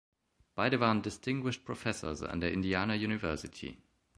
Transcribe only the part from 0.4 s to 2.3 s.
Beide waren „Distinguished Professors“